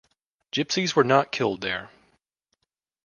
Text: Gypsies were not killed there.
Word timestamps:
Gypsies 0.51 0.95
were 0.95 1.03
not 1.03 1.31
killed 1.31 1.61
there. 1.61 1.91